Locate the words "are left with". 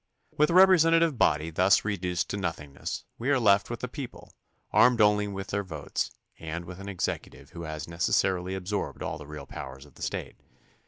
3.29-3.81